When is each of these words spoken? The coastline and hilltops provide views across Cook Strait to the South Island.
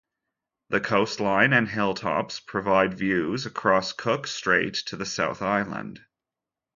The 0.69 0.79
coastline 0.81 1.53
and 1.53 1.69
hilltops 1.69 2.39
provide 2.39 2.95
views 2.95 3.45
across 3.45 3.93
Cook 3.93 4.25
Strait 4.25 4.73
to 4.87 4.95
the 4.95 5.05
South 5.05 5.43
Island. 5.43 5.99